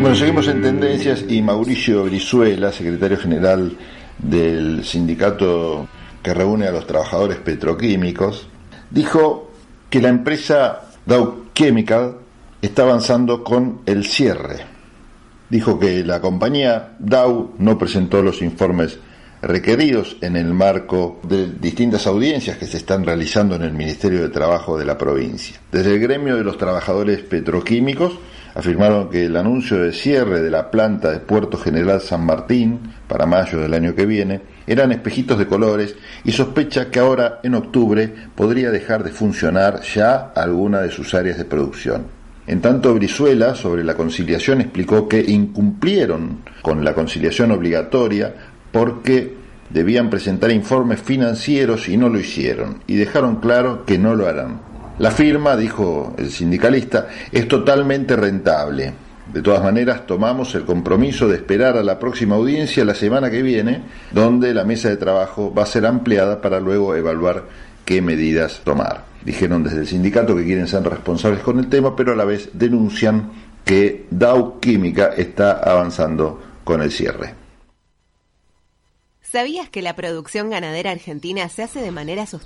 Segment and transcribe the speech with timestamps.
[0.00, 3.76] Bueno, seguimos en tendencias y Mauricio Brizuela, secretario general
[4.18, 5.88] del sindicato
[6.22, 8.48] que reúne a los trabajadores petroquímicos,
[8.90, 9.50] dijo
[9.90, 12.16] que la empresa Dow Chemical
[12.62, 14.64] está avanzando con el cierre.
[15.50, 18.98] Dijo que la compañía Dow no presentó los informes
[19.42, 24.30] requeridos en el marco de distintas audiencias que se están realizando en el Ministerio de
[24.30, 25.60] Trabajo de la provincia.
[25.70, 28.18] Desde el gremio de los trabajadores petroquímicos
[28.54, 33.26] afirmaron que el anuncio de cierre de la planta de Puerto General San Martín para
[33.26, 38.12] mayo del año que viene eran espejitos de colores y sospecha que ahora en octubre
[38.34, 42.20] podría dejar de funcionar ya alguna de sus áreas de producción.
[42.46, 48.34] En tanto, Brizuela, sobre la conciliación, explicó que incumplieron con la conciliación obligatoria
[48.72, 49.36] porque
[49.70, 54.69] debían presentar informes financieros y no lo hicieron, y dejaron claro que no lo harán.
[55.00, 58.92] La firma, dijo el sindicalista, es totalmente rentable.
[59.32, 63.40] De todas maneras, tomamos el compromiso de esperar a la próxima audiencia la semana que
[63.40, 63.80] viene,
[64.12, 67.44] donde la mesa de trabajo va a ser ampliada para luego evaluar
[67.86, 69.06] qué medidas tomar.
[69.24, 72.50] Dijeron desde el sindicato que quieren ser responsables con el tema, pero a la vez
[72.52, 73.30] denuncian
[73.64, 77.32] que Dow Química está avanzando con el cierre.
[79.22, 82.38] ¿Sabías que la producción ganadera argentina se hace de manera sostenible?